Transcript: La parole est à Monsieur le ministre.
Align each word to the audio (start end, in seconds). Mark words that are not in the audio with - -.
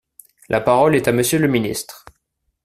La 0.49 0.61
parole 0.61 0.95
est 0.95 1.07
à 1.07 1.11
Monsieur 1.11 1.37
le 1.37 1.47
ministre. 1.47 2.05